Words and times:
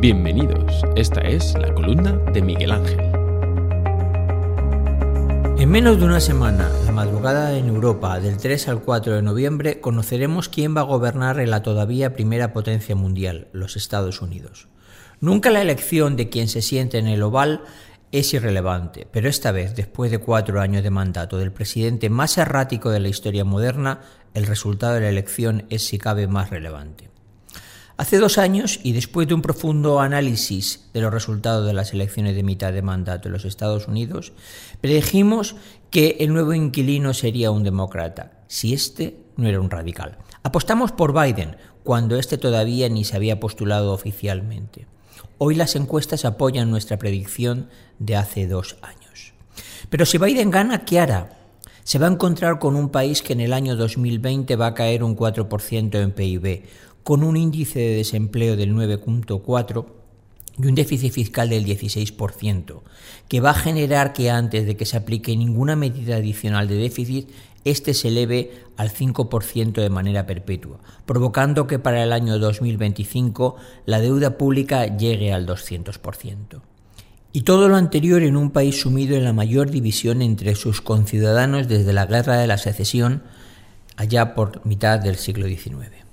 Bienvenidos, 0.00 0.82
esta 0.96 1.20
es 1.20 1.52
la 1.58 1.74
columna 1.74 2.12
de 2.32 2.40
Miguel 2.40 2.70
Ángel. 2.70 3.00
En 5.58 5.70
menos 5.70 5.98
de 5.98 6.06
una 6.06 6.20
semana, 6.20 6.70
la 6.86 6.92
madrugada 6.92 7.58
en 7.58 7.68
Europa 7.68 8.18
del 8.18 8.38
3 8.38 8.68
al 8.68 8.80
4 8.80 9.16
de 9.16 9.20
noviembre, 9.20 9.82
conoceremos 9.82 10.48
quién 10.48 10.74
va 10.74 10.80
a 10.80 10.84
gobernar 10.84 11.38
en 11.38 11.50
la 11.50 11.62
todavía 11.62 12.14
primera 12.14 12.54
potencia 12.54 12.96
mundial, 12.96 13.48
los 13.52 13.76
Estados 13.76 14.22
Unidos. 14.22 14.68
Nunca 15.20 15.50
la 15.50 15.60
elección 15.60 16.16
de 16.16 16.30
quien 16.30 16.48
se 16.48 16.62
siente 16.62 16.96
en 16.96 17.06
el 17.06 17.22
oval 17.22 17.60
es 18.10 18.32
irrelevante, 18.32 19.06
pero 19.12 19.28
esta 19.28 19.52
vez, 19.52 19.76
después 19.76 20.10
de 20.10 20.16
cuatro 20.16 20.62
años 20.62 20.82
de 20.82 20.88
mandato 20.88 21.36
del 21.36 21.52
presidente 21.52 22.08
más 22.08 22.38
errático 22.38 22.88
de 22.88 23.00
la 23.00 23.08
historia 23.08 23.44
moderna, 23.44 24.00
el 24.32 24.46
resultado 24.46 24.94
de 24.94 25.02
la 25.02 25.10
elección 25.10 25.66
es 25.68 25.86
si 25.86 25.98
cabe 25.98 26.26
más 26.26 26.48
relevante. 26.48 27.09
Hace 28.00 28.16
dos 28.16 28.38
años, 28.38 28.80
y 28.82 28.92
después 28.92 29.28
de 29.28 29.34
un 29.34 29.42
profundo 29.42 30.00
análisis 30.00 30.88
de 30.94 31.02
los 31.02 31.12
resultados 31.12 31.66
de 31.66 31.74
las 31.74 31.92
elecciones 31.92 32.34
de 32.34 32.42
mitad 32.42 32.72
de 32.72 32.80
mandato 32.80 33.28
en 33.28 33.32
los 33.34 33.44
Estados 33.44 33.88
Unidos, 33.88 34.32
predijimos 34.80 35.54
que 35.90 36.16
el 36.20 36.32
nuevo 36.32 36.54
inquilino 36.54 37.12
sería 37.12 37.50
un 37.50 37.62
demócrata, 37.62 38.32
si 38.48 38.72
este 38.72 39.18
no 39.36 39.48
era 39.48 39.60
un 39.60 39.68
radical. 39.68 40.16
Apostamos 40.42 40.92
por 40.92 41.12
Biden, 41.12 41.58
cuando 41.84 42.16
este 42.16 42.38
todavía 42.38 42.88
ni 42.88 43.04
se 43.04 43.16
había 43.16 43.38
postulado 43.38 43.92
oficialmente. 43.92 44.86
Hoy 45.36 45.54
las 45.54 45.76
encuestas 45.76 46.24
apoyan 46.24 46.70
nuestra 46.70 46.98
predicción 46.98 47.68
de 47.98 48.16
hace 48.16 48.46
dos 48.46 48.78
años. 48.80 49.34
Pero 49.90 50.06
si 50.06 50.16
Biden 50.16 50.50
gana, 50.50 50.86
¿qué 50.86 51.00
hará? 51.00 51.36
Se 51.84 51.98
va 51.98 52.06
a 52.06 52.10
encontrar 52.10 52.60
con 52.60 52.76
un 52.76 52.88
país 52.88 53.20
que 53.20 53.32
en 53.34 53.40
el 53.40 53.52
año 53.52 53.76
2020 53.76 54.56
va 54.56 54.68
a 54.68 54.74
caer 54.74 55.02
un 55.02 55.16
4% 55.16 56.00
en 56.00 56.12
PIB, 56.12 56.62
con 57.02 57.22
un 57.22 57.36
índice 57.36 57.78
de 57.78 57.96
desempleo 57.96 58.56
del 58.56 58.74
9.4 58.74 59.86
y 60.58 60.66
un 60.66 60.74
déficit 60.74 61.12
fiscal 61.12 61.48
del 61.48 61.64
16%, 61.64 62.80
que 63.28 63.40
va 63.40 63.50
a 63.50 63.54
generar 63.54 64.12
que 64.12 64.30
antes 64.30 64.66
de 64.66 64.76
que 64.76 64.86
se 64.86 64.96
aplique 64.96 65.36
ninguna 65.36 65.76
medida 65.76 66.16
adicional 66.16 66.68
de 66.68 66.76
déficit, 66.76 67.28
este 67.64 67.94
se 67.94 68.08
eleve 68.08 68.52
al 68.76 68.90
5% 68.90 69.72
de 69.72 69.90
manera 69.90 70.26
perpetua, 70.26 70.78
provocando 71.06 71.66
que 71.66 71.78
para 71.78 72.02
el 72.02 72.12
año 72.12 72.38
2025 72.38 73.56
la 73.86 74.00
deuda 74.00 74.38
pública 74.38 74.96
llegue 74.96 75.32
al 75.32 75.46
200%. 75.46 76.60
Y 77.32 77.42
todo 77.42 77.68
lo 77.68 77.76
anterior 77.76 78.22
en 78.22 78.36
un 78.36 78.50
país 78.50 78.80
sumido 78.80 79.16
en 79.16 79.24
la 79.24 79.32
mayor 79.32 79.70
división 79.70 80.20
entre 80.20 80.54
sus 80.56 80.80
conciudadanos 80.80 81.68
desde 81.68 81.92
la 81.92 82.06
Guerra 82.06 82.38
de 82.38 82.48
la 82.48 82.58
Secesión, 82.58 83.22
allá 83.96 84.34
por 84.34 84.66
mitad 84.66 84.98
del 84.98 85.16
siglo 85.16 85.46
XIX. 85.46 86.09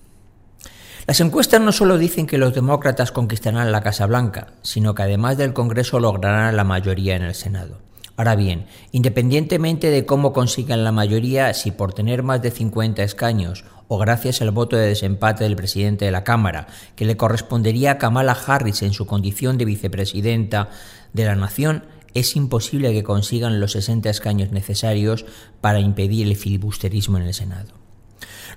Las 1.08 1.22
encuestas 1.22 1.61
no 1.61 1.72
solo 1.72 1.97
dicen 1.97 2.27
que 2.27 2.38
los 2.38 2.53
demócratas 2.53 3.13
conquistarán 3.13 3.72
la 3.72 3.80
Casa 3.80 4.05
Blanca, 4.08 4.47
sino 4.61 4.94
que 4.94 5.03
además 5.03 5.38
del 5.38 5.53
Congreso 5.53 6.02
lograrán 6.02 6.58
la 6.58 6.66
mayoría 6.66 7.16
en 7.16 7.23
el 7.23 7.33
Senado. 7.33 7.77
Ahora 8.17 8.36
bien, 8.36 8.66
independientemente 8.91 9.89
de 9.89 10.05
cómo 10.05 10.33
consigan 10.33 10.83
la 10.83 10.91
mayoría, 10.91 11.53
si 11.53 11.72
por 11.72 11.94
tener 11.94 12.23
más 12.23 12.41
de 12.41 12.52
50 12.52 13.03
escaños 13.03 13.63
o 13.88 13.97
gracias 13.97 14.41
al 14.41 14.52
voto 14.52 14.75
de 14.75 14.88
desempate 14.88 15.45
del 15.45 15.55
presidente 15.55 16.03
de 16.03 16.11
la 16.11 16.25
Cámara, 16.25 16.67
que 16.97 17.05
le 17.05 17.16
correspondería 17.16 17.91
a 17.91 17.97
Kamala 18.00 18.38
Harris 18.45 18.81
en 18.81 18.91
su 18.91 19.05
condición 19.05 19.58
de 19.58 19.63
vicepresidenta 19.63 20.72
de 21.13 21.23
la 21.23 21.35
Nación, 21.35 21.85
es 22.16 22.35
imposible 22.35 22.91
que 22.91 23.03
consigan 23.03 23.61
los 23.61 23.72
60 23.72 24.09
escaños 24.09 24.52
necesarios 24.52 25.25
para 25.61 25.80
impedir 25.80 26.28
el 26.28 26.35
filibusterismo 26.35 27.17
en 27.17 27.23
el 27.23 27.33
Senado. 27.33 27.77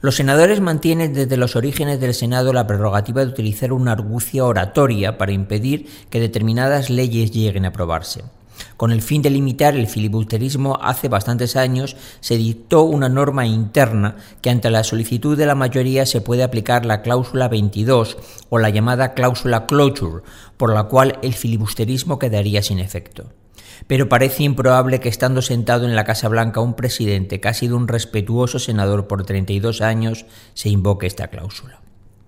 Los 0.02 0.16
senadores 0.16 0.60
mantienen 0.60 1.12
desde 1.12 1.36
los 1.36 1.56
orígenes 1.56 2.00
del 2.00 2.14
Senado 2.14 2.54
la 2.54 2.66
prerrogativa 2.66 3.22
de 3.22 3.30
utilizar 3.30 3.70
una 3.70 3.92
argucia 3.92 4.46
oratoria 4.46 5.18
para 5.18 5.32
impedir 5.32 5.90
que 6.08 6.20
determinadas 6.20 6.88
leyes 6.88 7.32
lleguen 7.32 7.66
a 7.66 7.68
aprobarse. 7.68 8.24
Con 8.78 8.92
el 8.92 9.02
fin 9.02 9.20
de 9.20 9.28
limitar 9.28 9.76
el 9.76 9.86
filibusterismo, 9.86 10.78
hace 10.80 11.08
bastantes 11.08 11.54
años 11.54 11.96
se 12.20 12.38
dictó 12.38 12.84
una 12.84 13.10
norma 13.10 13.46
interna 13.46 14.16
que 14.40 14.48
ante 14.48 14.70
la 14.70 14.84
solicitud 14.84 15.36
de 15.36 15.44
la 15.44 15.54
mayoría 15.54 16.06
se 16.06 16.22
puede 16.22 16.44
aplicar 16.44 16.86
la 16.86 17.02
cláusula 17.02 17.48
22 17.48 18.16
o 18.48 18.58
la 18.58 18.70
llamada 18.70 19.12
cláusula 19.12 19.66
closure, 19.66 20.22
por 20.56 20.72
la 20.72 20.84
cual 20.84 21.18
el 21.20 21.34
filibusterismo 21.34 22.18
quedaría 22.18 22.62
sin 22.62 22.78
efecto 22.78 23.26
pero 23.86 24.08
parece 24.08 24.44
improbable 24.44 25.00
que 25.00 25.08
estando 25.08 25.42
sentado 25.42 25.86
en 25.86 25.96
la 25.96 26.04
Casa 26.04 26.28
Blanca 26.28 26.60
un 26.60 26.74
presidente 26.74 27.40
que 27.40 27.48
ha 27.48 27.54
sido 27.54 27.76
un 27.76 27.88
respetuoso 27.88 28.58
senador 28.58 29.06
por 29.06 29.24
32 29.24 29.80
años 29.80 30.26
se 30.54 30.68
invoque 30.68 31.06
esta 31.06 31.28
cláusula. 31.28 31.80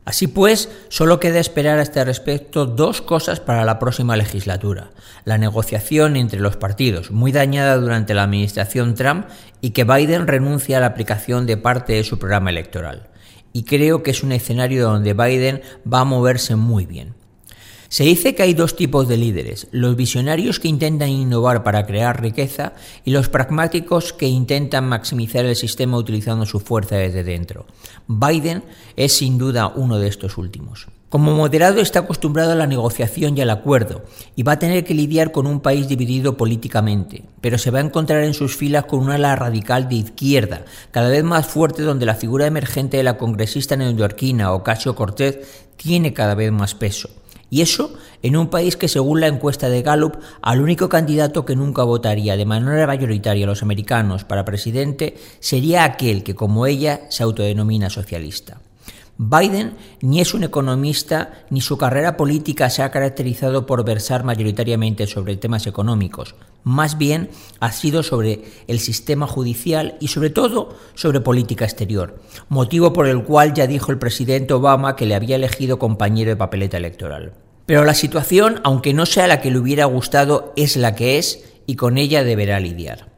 Así 0.05 0.27
pues, 0.27 0.69
solo 0.89 1.21
queda 1.21 1.39
esperar 1.39 1.79
a 1.79 1.83
este 1.83 2.05
respecto 2.05 2.67
dos 2.67 3.03
cosas 3.03 3.39
para 3.39 3.65
la 3.65 3.79
próxima 3.79 4.17
legislatura. 4.17 4.91
La 5.25 5.39
negociación 5.39 6.17
entre 6.17 6.41
los 6.41 6.57
partidos, 6.57 7.13
muy 7.13 7.31
dañada 7.31 7.77
durante 7.77 8.13
la 8.13 8.25
administración 8.25 8.95
Trump, 8.95 9.27
y 9.61 9.71
que 9.71 9.85
Biden 9.85 10.27
renuncie 10.27 10.75
a 10.75 10.81
la 10.81 10.87
aplicación 10.87 11.47
de 11.47 11.57
parte 11.57 11.93
de 11.93 12.03
su 12.03 12.19
programa 12.19 12.51
electoral. 12.51 13.11
Y 13.53 13.63
creo 13.63 14.03
que 14.03 14.11
es 14.11 14.25
un 14.25 14.33
escenario 14.33 14.83
donde 14.83 15.15
Biden 15.15 15.63
va 15.91 16.01
a 16.01 16.05
moverse 16.05 16.57
muy 16.57 16.85
bien. 16.85 17.15
Se 17.93 18.05
dice 18.05 18.35
que 18.35 18.43
hay 18.43 18.55
dos 18.55 18.75
tipos 18.75 19.07
de 19.07 19.19
líderes, 19.19 19.67
los 19.71 19.97
visionarios 19.97 20.59
que 20.59 20.67
intentan 20.67 21.11
innovar 21.11 21.63
para 21.63 21.85
crear 21.85 22.23
riqueza 22.23 22.73
y 23.05 23.11
los 23.11 23.29
pragmáticos 23.29 24.15
que 24.15 24.27
intentan 24.27 24.89
maximizar 24.89 25.45
el 25.45 25.57
sistema 25.57 25.99
utilizando 25.99 26.47
su 26.47 26.59
fuerza 26.59 26.97
desde 26.97 27.23
dentro. 27.23 27.67
Biden 28.09 28.65
es 28.97 29.15
sin 29.19 29.37
duda 29.37 29.67
uno 29.77 29.99
de 29.99 30.09
estos 30.09 30.39
últimos. 30.39 30.87
Como 31.11 31.35
moderado 31.35 31.83
está 31.83 31.99
acostumbrado 31.99 32.53
a 32.53 32.55
la 32.55 32.67
negociación 32.67 33.37
y 33.37 33.43
al 33.43 33.51
acuerdo, 33.51 34.07
y 34.37 34.43
va 34.43 34.53
a 34.53 34.59
tener 34.59 34.85
que 34.85 34.95
lidiar 34.95 35.31
con 35.31 35.47
un 35.47 35.61
país 35.61 35.87
dividido 35.87 36.39
políticamente, 36.39 37.25
pero 37.43 37.59
se 37.59 37.71
va 37.71 37.81
a 37.81 37.85
encontrar 37.85 38.25
en 38.25 38.33
sus 38.33 38.57
filas 38.57 38.87
con 38.87 39.01
una 39.01 39.17
ala 39.17 39.37
radical 39.37 39.91
de 39.91 39.97
izquierda, 39.97 40.65
cada 40.93 41.11
vez 41.11 41.25
más 41.25 41.47
fuerte 41.47 41.83
donde 41.83 42.07
la 42.07 42.15
figura 42.15 42.47
emergente 42.47 42.97
de 42.97 43.03
la 43.03 43.19
congresista 43.19 43.77
neoyorquina 43.77 44.55
Ocasio 44.55 44.95
Cortez 44.95 45.67
tiene 45.77 46.15
cada 46.15 46.35
vez 46.35 46.51
más 46.51 46.75
peso. 46.75 47.11
Y 47.53 47.61
eso 47.61 47.93
en 48.23 48.39
un 48.39 48.49
país 48.49 48.79
que, 48.79 48.89
según 48.89 49.21
la 49.21 49.27
encuesta 49.27 49.69
de 49.69 49.83
Gallup, 49.83 50.17
al 50.41 50.63
único 50.63 50.89
candidato 50.89 51.45
que 51.45 51.55
nunca 51.55 51.83
votaría 51.83 52.39
de 52.39 52.47
manera 52.47 52.87
mayoritaria 52.87 53.45
a 53.45 53.47
los 53.47 53.63
americanos 53.63 54.25
para 54.25 54.47
presidente 54.47 55.19
sería 55.39 55.85
aquel 55.85 56.23
que, 56.23 56.35
como 56.35 56.67
ella, 56.67 57.03
se 57.11 57.23
autodenomina 57.23 57.91
socialista. 57.91 58.63
Biden 59.19 59.75
ni 60.01 60.21
es 60.21 60.33
un 60.33 60.45
economista 60.45 61.45
ni 61.51 61.61
su 61.61 61.77
carrera 61.77 62.17
política 62.17 62.71
se 62.71 62.83
ha 62.83 62.91
caracterizado 62.91 63.67
por 63.67 63.85
versar 63.85 64.25
mayoritariamente 64.25 65.07
sobre 65.07 65.37
temas 65.37 65.67
económicos, 65.67 66.35
más 66.65 66.97
bien 66.97 67.29
ha 67.61 67.71
sido 67.73 68.03
sobre 68.03 68.43
el 68.67 68.81
sistema 68.81 69.27
judicial 69.27 69.97
y 70.01 70.09
sobre 70.09 70.31
todo 70.31 70.75
sobre 70.95 71.21
política 71.21 71.67
exterior, 71.67 72.19
motivo 72.49 72.95
por 72.95 73.07
el 73.07 73.23
cual 73.23 73.53
ya 73.53 73.67
dijo 73.67 73.93
el 73.93 73.99
presidente 73.99 74.55
Obama 74.55 74.97
que 74.97 75.07
le 75.07 75.15
había 75.15 75.37
elegido 75.37 75.79
compañero 75.79 76.31
de 76.31 76.37
papeleta 76.37 76.79
electoral. 76.79 77.35
Pero 77.67 77.85
la 77.85 77.95
situación, 77.95 78.61
aunque 78.65 78.95
no 78.95 79.07
sea 79.07 79.27
la 79.27 79.41
que 79.41 79.51
le 79.51 79.59
hubiera 79.59 79.85
gustado, 79.85 80.53
es 80.57 80.77
la 80.77 80.95
que 80.95 81.19
es 81.19 81.45
y 81.67 81.77
con 81.77 81.99
ella 81.99 82.25
deberá 82.25 82.61
lidiar. 82.61 83.13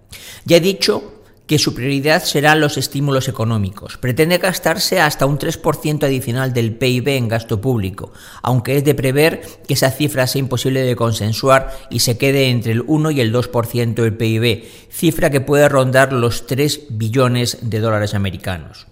Ya 0.44 0.58
he 0.58 0.60
dicho 0.60 1.14
que 1.46 1.58
su 1.58 1.74
prioridad 1.74 2.24
serán 2.24 2.60
los 2.60 2.78
estímulos 2.78 3.28
económicos. 3.28 3.98
Pretende 3.98 4.38
gastarse 4.38 5.00
hasta 5.00 5.26
un 5.26 5.38
3% 5.38 6.04
adicional 6.04 6.54
del 6.54 6.74
PIB 6.74 7.08
en 7.08 7.28
gasto 7.28 7.60
público, 7.60 8.12
aunque 8.42 8.78
es 8.78 8.84
de 8.84 8.94
prever 8.94 9.42
que 9.66 9.74
esa 9.74 9.90
cifra 9.90 10.26
sea 10.26 10.40
imposible 10.40 10.80
de 10.80 10.96
consensuar 10.96 11.70
y 11.90 12.00
se 12.00 12.16
quede 12.16 12.48
entre 12.48 12.72
el 12.72 12.82
1 12.86 13.10
y 13.10 13.20
el 13.20 13.32
2% 13.32 13.94
del 13.94 14.16
PIB, 14.16 14.64
cifra 14.90 15.30
que 15.30 15.42
puede 15.42 15.68
rondar 15.68 16.12
los 16.12 16.46
3 16.46 16.86
billones 16.90 17.58
de 17.60 17.80
dólares 17.80 18.14
americanos. 18.14 18.86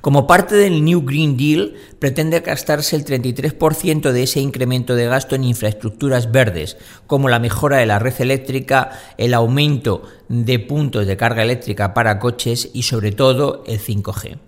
Como 0.00 0.26
parte 0.26 0.54
del 0.54 0.84
New 0.84 1.02
Green 1.02 1.36
Deal, 1.36 1.74
pretende 1.98 2.40
gastarse 2.40 2.96
el 2.96 3.04
33% 3.04 4.12
de 4.12 4.22
ese 4.22 4.40
incremento 4.40 4.94
de 4.94 5.06
gasto 5.06 5.34
en 5.34 5.44
infraestructuras 5.44 6.30
verdes, 6.30 6.76
como 7.06 7.28
la 7.28 7.38
mejora 7.38 7.78
de 7.78 7.86
la 7.86 7.98
red 7.98 8.14
eléctrica, 8.20 8.90
el 9.18 9.34
aumento 9.34 10.02
de 10.28 10.58
puntos 10.58 11.06
de 11.06 11.16
carga 11.16 11.42
eléctrica 11.42 11.94
para 11.94 12.18
coches 12.18 12.70
y 12.72 12.82
sobre 12.82 13.12
todo 13.12 13.64
el 13.66 13.80
5G. 13.80 14.38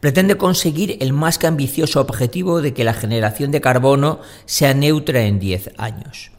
Pretende 0.00 0.36
conseguir 0.36 0.98
el 1.00 1.12
más 1.12 1.38
que 1.38 1.46
ambicioso 1.46 2.00
objetivo 2.00 2.60
de 2.60 2.74
que 2.74 2.84
la 2.84 2.94
generación 2.94 3.50
de 3.50 3.60
carbono 3.60 4.20
sea 4.44 4.74
neutra 4.74 5.22
en 5.22 5.38
10 5.38 5.70
años. 5.76 6.33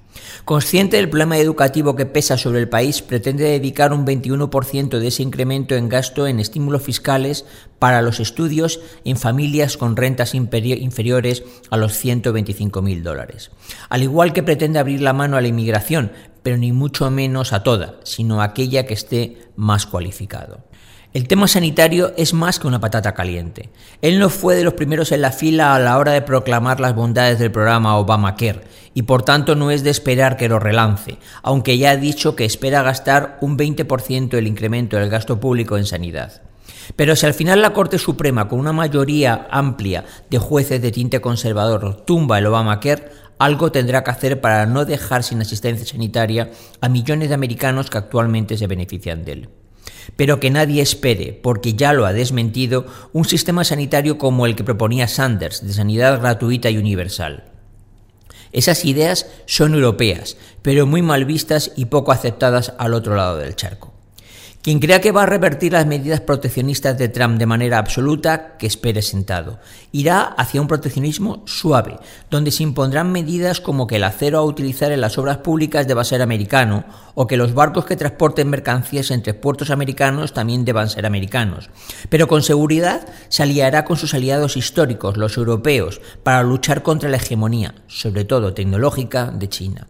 Consciente 0.45 0.97
del 0.97 1.09
problema 1.09 1.37
educativo 1.37 1.95
que 1.95 2.05
pesa 2.05 2.37
sobre 2.37 2.59
el 2.59 2.69
país, 2.69 3.01
pretende 3.01 3.45
dedicar 3.45 3.93
un 3.93 4.05
21% 4.05 4.99
de 4.99 5.07
ese 5.07 5.23
incremento 5.23 5.75
en 5.75 5.89
gasto 5.89 6.27
en 6.27 6.39
estímulos 6.39 6.83
fiscales 6.83 7.45
para 7.79 8.01
los 8.01 8.19
estudios 8.19 8.79
en 9.03 9.17
familias 9.17 9.77
con 9.77 9.95
rentas 9.95 10.33
inferiores 10.35 11.43
a 11.69 11.77
los 11.77 11.93
125.000 12.03 13.01
dólares. 13.01 13.51
Al 13.89 14.03
igual 14.03 14.33
que 14.33 14.43
pretende 14.43 14.79
abrir 14.79 15.01
la 15.01 15.13
mano 15.13 15.37
a 15.37 15.41
la 15.41 15.47
inmigración, 15.47 16.11
pero 16.43 16.57
ni 16.57 16.71
mucho 16.71 17.09
menos 17.09 17.53
a 17.53 17.63
toda, 17.63 17.95
sino 18.03 18.41
a 18.41 18.45
aquella 18.45 18.85
que 18.85 18.93
esté 18.93 19.39
más 19.55 19.87
cualificado. 19.87 20.63
El 21.15 21.29
tema 21.29 21.47
sanitario 21.47 22.11
es 22.17 22.33
más 22.33 22.59
que 22.59 22.67
una 22.67 22.81
patata 22.81 23.13
caliente. 23.13 23.69
Él 24.01 24.19
no 24.19 24.29
fue 24.29 24.53
de 24.57 24.65
los 24.65 24.73
primeros 24.73 25.13
en 25.13 25.21
la 25.21 25.31
fila 25.31 25.73
a 25.73 25.79
la 25.79 25.97
hora 25.97 26.11
de 26.11 26.21
proclamar 26.21 26.81
las 26.81 26.93
bondades 26.93 27.39
del 27.39 27.53
programa 27.53 27.95
Obamacare 27.95 28.63
y 28.93 29.03
por 29.03 29.23
tanto 29.23 29.55
no 29.55 29.71
es 29.71 29.81
de 29.81 29.91
esperar 29.91 30.35
que 30.35 30.49
lo 30.49 30.59
relance, 30.59 31.17
aunque 31.41 31.77
ya 31.77 31.91
ha 31.91 31.95
dicho 31.95 32.35
que 32.35 32.43
espera 32.43 32.83
gastar 32.83 33.37
un 33.39 33.57
20% 33.57 34.27
del 34.27 34.45
incremento 34.45 34.97
del 34.97 35.09
gasto 35.09 35.39
público 35.39 35.77
en 35.77 35.85
sanidad. 35.85 36.41
Pero 36.97 37.15
si 37.15 37.25
al 37.25 37.33
final 37.33 37.61
la 37.61 37.71
Corte 37.71 37.97
Suprema, 37.97 38.49
con 38.49 38.59
una 38.59 38.73
mayoría 38.73 39.47
amplia 39.51 40.03
de 40.29 40.37
jueces 40.37 40.81
de 40.81 40.91
tinte 40.91 41.21
conservador, 41.21 42.03
tumba 42.05 42.39
el 42.39 42.47
Obamacare, 42.47 43.07
algo 43.39 43.71
tendrá 43.71 44.03
que 44.03 44.11
hacer 44.11 44.41
para 44.41 44.65
no 44.65 44.83
dejar 44.83 45.23
sin 45.23 45.39
asistencia 45.39 45.85
sanitaria 45.85 46.51
a 46.81 46.89
millones 46.89 47.29
de 47.29 47.35
americanos 47.35 47.89
que 47.89 47.99
actualmente 47.99 48.57
se 48.57 48.67
benefician 48.67 49.23
de 49.23 49.31
él. 49.31 49.49
Pero 50.15 50.39
que 50.39 50.51
nadie 50.51 50.81
espere, 50.81 51.33
porque 51.33 51.73
ya 51.73 51.93
lo 51.93 52.05
ha 52.05 52.13
desmentido, 52.13 52.85
un 53.13 53.25
sistema 53.25 53.63
sanitario 53.63 54.17
como 54.17 54.45
el 54.45 54.55
que 54.55 54.63
proponía 54.63 55.07
Sanders, 55.07 55.65
de 55.65 55.73
sanidad 55.73 56.19
gratuita 56.19 56.69
y 56.69 56.77
universal. 56.77 57.45
Esas 58.51 58.85
ideas 58.85 59.27
son 59.45 59.73
europeas, 59.73 60.37
pero 60.61 60.85
muy 60.85 61.01
mal 61.01 61.25
vistas 61.25 61.71
y 61.75 61.85
poco 61.85 62.11
aceptadas 62.11 62.73
al 62.77 62.93
otro 62.93 63.15
lado 63.15 63.37
del 63.37 63.55
charco. 63.55 63.94
Quien 64.65 64.79
crea 64.79 64.99
que 64.99 65.11
va 65.11 65.21
a 65.21 65.27
revertir 65.27 65.73
las 65.73 65.85
medidas 65.85 66.21
proteccionistas 66.21 66.97
de 66.97 67.07
Trump 67.07 67.37
de 67.37 67.45
manera 67.45 67.77
absoluta, 67.77 68.57
que 68.57 68.65
espere 68.65 69.03
sentado. 69.03 69.59
Irá 69.91 70.23
hacia 70.23 70.59
un 70.59 70.67
proteccionismo 70.67 71.43
suave, 71.45 71.99
donde 72.31 72.49
se 72.49 72.63
impondrán 72.63 73.11
medidas 73.11 73.61
como 73.61 73.85
que 73.85 73.97
el 73.97 74.03
acero 74.03 74.39
a 74.39 74.43
utilizar 74.43 74.91
en 74.91 75.01
las 75.01 75.19
obras 75.19 75.37
públicas 75.37 75.87
deba 75.87 76.03
ser 76.03 76.23
americano 76.23 76.83
o 77.13 77.27
que 77.27 77.37
los 77.37 77.53
barcos 77.53 77.85
que 77.85 77.95
transporten 77.95 78.49
mercancías 78.49 79.11
entre 79.11 79.35
puertos 79.35 79.69
americanos 79.69 80.33
también 80.33 80.65
deban 80.65 80.89
ser 80.89 81.05
americanos. 81.05 81.69
Pero 82.09 82.27
con 82.27 82.41
seguridad 82.41 83.07
se 83.29 83.43
aliará 83.43 83.85
con 83.85 83.97
sus 83.97 84.15
aliados 84.15 84.57
históricos, 84.57 85.15
los 85.15 85.37
europeos, 85.37 86.01
para 86.23 86.41
luchar 86.41 86.81
contra 86.81 87.07
la 87.07 87.17
hegemonía, 87.17 87.75
sobre 87.85 88.25
todo 88.25 88.55
tecnológica, 88.55 89.29
de 89.29 89.47
China. 89.47 89.87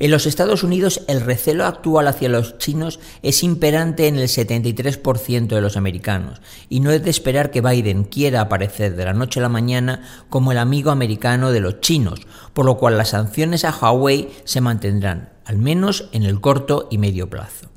En 0.00 0.10
los 0.10 0.26
Estados 0.26 0.64
Unidos 0.64 1.02
el 1.06 1.20
recelo 1.20 1.66
actual 1.66 2.08
hacia 2.08 2.28
los 2.28 2.58
chinos 2.58 2.98
es 3.22 3.42
imperante 3.44 4.08
en 4.08 4.16
el 4.16 4.28
73% 4.28 5.46
de 5.46 5.60
los 5.60 5.76
americanos 5.76 6.40
y 6.68 6.80
no 6.80 6.90
es 6.90 7.02
de 7.04 7.10
esperar 7.10 7.50
que 7.52 7.60
Biden 7.60 8.04
quiera 8.04 8.40
aparecer 8.40 8.96
de 8.96 9.04
la 9.04 9.12
noche 9.12 9.38
a 9.38 9.44
la 9.44 9.48
mañana 9.48 10.02
como 10.28 10.50
el 10.50 10.58
amigo 10.58 10.90
americano 10.90 11.52
de 11.52 11.60
los 11.60 11.80
chinos, 11.80 12.26
por 12.54 12.66
lo 12.66 12.76
cual 12.76 12.98
las 12.98 13.10
sanciones 13.10 13.64
a 13.64 13.70
Huawei 13.70 14.30
se 14.44 14.60
mantendrán, 14.60 15.30
al 15.44 15.58
menos 15.58 16.08
en 16.12 16.24
el 16.24 16.40
corto 16.40 16.88
y 16.90 16.98
medio 16.98 17.30
plazo. 17.30 17.68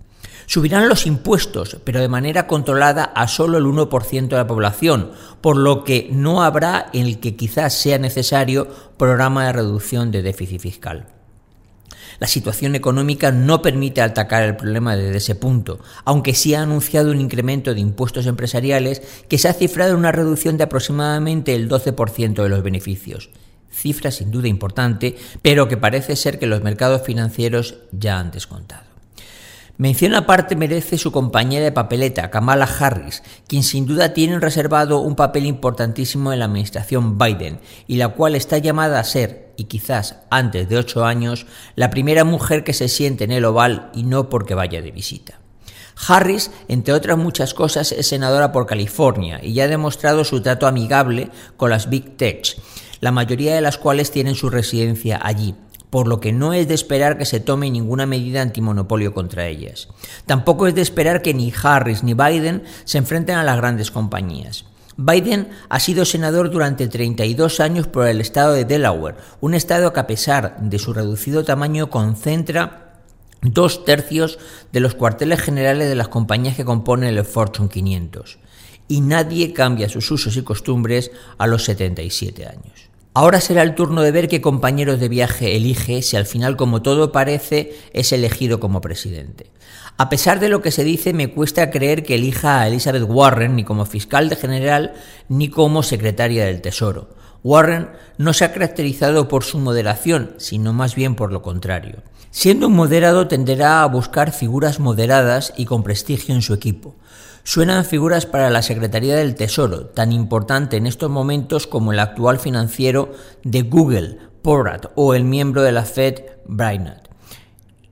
Subirán 0.47 0.87
los 0.87 1.05
impuestos, 1.05 1.77
pero 1.83 1.99
de 1.99 2.07
manera 2.07 2.47
controlada 2.47 3.03
a 3.03 3.27
solo 3.27 3.57
el 3.57 3.65
1% 3.65 4.29
de 4.29 4.37
la 4.37 4.47
población, 4.47 5.11
por 5.41 5.57
lo 5.57 5.83
que 5.83 6.07
no 6.09 6.41
habrá 6.41 6.89
en 6.93 7.05
el 7.05 7.19
que 7.19 7.35
quizás 7.35 7.73
sea 7.73 7.99
necesario 7.99 8.67
programa 8.97 9.45
de 9.45 9.53
reducción 9.53 10.09
de 10.09 10.21
déficit 10.21 10.61
fiscal. 10.61 11.16
La 12.19 12.27
situación 12.27 12.75
económica 12.75 13.31
no 13.31 13.61
permite 13.61 14.01
atacar 14.01 14.43
el 14.43 14.55
problema 14.55 14.95
desde 14.95 15.17
ese 15.17 15.35
punto, 15.35 15.79
aunque 16.03 16.33
sí 16.33 16.55
ha 16.55 16.61
anunciado 16.61 17.11
un 17.11 17.21
incremento 17.21 17.73
de 17.73 17.81
impuestos 17.81 18.25
empresariales 18.25 19.01
que 19.29 19.37
se 19.37 19.47
ha 19.47 19.53
cifrado 19.53 19.91
en 19.91 19.99
una 19.99 20.11
reducción 20.11 20.57
de 20.57 20.63
aproximadamente 20.63 21.53
el 21.53 21.69
12% 21.69 22.41
de 22.41 22.49
los 22.49 22.63
beneficios. 22.63 23.29
Cifra 23.71 24.09
sin 24.09 24.31
duda 24.31 24.47
importante, 24.47 25.15
pero 25.43 25.67
que 25.67 25.77
parece 25.77 26.15
ser 26.15 26.39
que 26.39 26.47
los 26.47 26.63
mercados 26.63 27.03
financieros 27.03 27.75
ya 27.91 28.19
han 28.19 28.31
descontado. 28.31 28.86
Mención 29.79 30.15
aparte 30.15 30.55
merece 30.55 30.97
su 30.97 31.11
compañera 31.11 31.63
de 31.63 31.71
papeleta, 31.71 32.31
Kamala 32.31 32.65
Harris, 32.65 33.21
quien 33.47 33.61
sin 33.61 33.85
duda 33.85 34.11
tiene 34.11 34.39
reservado 34.39 35.01
un 35.01 35.15
papel 35.15 35.45
importantísimo 35.45 36.33
en 36.33 36.39
la 36.39 36.45
administración 36.45 37.19
Biden 37.19 37.59
y 37.85 37.97
la 37.97 38.07
cual 38.07 38.33
está 38.33 38.57
llamada 38.57 38.99
a 38.99 39.03
ser, 39.03 39.53
y 39.55 39.65
quizás 39.65 40.17
antes 40.31 40.67
de 40.67 40.77
ocho 40.77 41.05
años, 41.05 41.45
la 41.75 41.91
primera 41.91 42.23
mujer 42.23 42.63
que 42.63 42.73
se 42.73 42.87
siente 42.87 43.25
en 43.25 43.31
el 43.31 43.45
oval 43.45 43.91
y 43.93 44.01
no 44.01 44.29
porque 44.29 44.55
vaya 44.55 44.81
de 44.81 44.89
visita. 44.89 45.39
Harris, 46.07 46.49
entre 46.67 46.95
otras 46.95 47.19
muchas 47.19 47.53
cosas, 47.53 47.91
es 47.91 48.07
senadora 48.07 48.51
por 48.51 48.65
California 48.65 49.39
y 49.43 49.53
ya 49.53 49.65
ha 49.65 49.67
demostrado 49.67 50.23
su 50.23 50.41
trato 50.41 50.65
amigable 50.65 51.29
con 51.55 51.69
las 51.69 51.87
Big 51.87 52.17
Techs, 52.17 52.57
la 52.99 53.11
mayoría 53.11 53.53
de 53.53 53.61
las 53.61 53.77
cuales 53.77 54.09
tienen 54.09 54.33
su 54.33 54.49
residencia 54.49 55.19
allí 55.21 55.53
por 55.97 56.07
lo 56.07 56.19
que 56.19 56.31
no 56.31 56.53
es 56.53 56.67
de 56.67 56.75
esperar 56.75 57.17
que 57.17 57.25
se 57.25 57.39
tome 57.39 57.71
ninguna 57.71 58.05
medida 58.05 58.43
antimonopolio 58.43 59.15
contra 59.15 59.47
ellas. 59.47 59.87
Tampoco 60.27 60.67
es 60.67 60.75
de 60.75 60.83
esperar 60.83 61.23
que 61.23 61.33
ni 61.33 61.51
Harris 61.63 62.03
ni 62.03 62.13
Biden 62.13 62.61
se 62.85 62.99
enfrenten 62.99 63.35
a 63.35 63.43
las 63.43 63.57
grandes 63.57 63.89
compañías. 63.89 64.65
Biden 64.95 65.49
ha 65.69 65.79
sido 65.79 66.05
senador 66.05 66.51
durante 66.51 66.87
32 66.87 67.59
años 67.61 67.87
por 67.87 68.07
el 68.07 68.21
estado 68.21 68.53
de 68.53 68.63
Delaware, 68.63 69.15
un 69.41 69.55
estado 69.55 69.91
que 69.91 69.99
a 69.99 70.05
pesar 70.05 70.59
de 70.61 70.77
su 70.77 70.93
reducido 70.93 71.43
tamaño 71.43 71.89
concentra 71.89 73.01
dos 73.41 73.83
tercios 73.83 74.37
de 74.71 74.81
los 74.81 74.93
cuarteles 74.93 75.41
generales 75.41 75.89
de 75.89 75.95
las 75.95 76.09
compañías 76.09 76.55
que 76.55 76.63
componen 76.63 77.17
el 77.17 77.25
Fortune 77.25 77.69
500. 77.69 78.37
Y 78.87 79.01
nadie 79.01 79.51
cambia 79.51 79.89
sus 79.89 80.11
usos 80.11 80.37
y 80.37 80.43
costumbres 80.43 81.09
a 81.39 81.47
los 81.47 81.63
77 81.63 82.45
años. 82.45 82.87
Ahora 83.19 83.41
será 83.41 83.63
el 83.63 83.73
turno 83.73 84.03
de 84.03 84.11
ver 84.11 84.27
qué 84.27 84.41
compañeros 84.41 84.99
de 84.99 85.09
viaje 85.09 85.55
elige 85.55 86.03
si 86.03 86.15
al 86.17 86.27
final, 86.27 86.55
como 86.55 86.83
todo 86.83 87.11
parece, 87.11 87.75
es 87.91 88.11
elegido 88.11 88.59
como 88.59 88.79
presidente. 88.79 89.49
A 89.97 90.07
pesar 90.07 90.39
de 90.39 90.49
lo 90.49 90.61
que 90.61 90.69
se 90.69 90.83
dice, 90.83 91.13
me 91.13 91.31
cuesta 91.33 91.71
creer 91.71 92.03
que 92.03 92.13
elija 92.13 92.61
a 92.61 92.67
Elizabeth 92.67 93.05
Warren 93.07 93.55
ni 93.55 93.63
como 93.63 93.87
fiscal 93.87 94.29
de 94.29 94.35
general 94.35 94.93
ni 95.29 95.49
como 95.49 95.81
secretaria 95.81 96.45
del 96.45 96.61
Tesoro. 96.61 97.09
Warren 97.43 97.89
no 98.19 98.33
se 98.33 98.45
ha 98.45 98.53
caracterizado 98.53 99.27
por 99.27 99.43
su 99.43 99.57
moderación, 99.57 100.35
sino 100.37 100.71
más 100.71 100.93
bien 100.93 101.15
por 101.15 101.33
lo 101.33 101.41
contrario. 101.41 102.03
Siendo 102.29 102.67
un 102.67 102.73
moderado 102.73 103.27
tenderá 103.27 103.81
a 103.81 103.87
buscar 103.87 104.31
figuras 104.31 104.79
moderadas 104.79 105.55
y 105.57 105.65
con 105.65 105.81
prestigio 105.81 106.35
en 106.35 106.43
su 106.43 106.53
equipo. 106.53 106.93
Suenan 107.49 107.85
figuras 107.85 108.25
para 108.25 108.49
la 108.49 108.61
Secretaría 108.61 109.15
del 109.15 109.35
Tesoro, 109.35 109.85
tan 109.85 110.11
importante 110.11 110.75
en 110.75 110.85
estos 110.85 111.09
momentos 111.09 111.65
como 111.65 111.93
el 111.93 111.99
actual 111.99 112.39
financiero 112.39 113.13
de 113.41 113.61
Google, 113.61 114.17
Porat, 114.41 114.87
o 114.95 115.13
el 115.13 115.23
miembro 115.23 115.61
de 115.61 115.71
la 115.71 115.85
Fed, 115.85 116.23
Brainerd. 116.45 117.03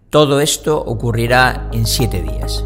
Todo 0.10 0.42
esto 0.42 0.78
ocurrirá 0.78 1.70
en 1.72 1.86
siete 1.86 2.22
días. 2.22 2.66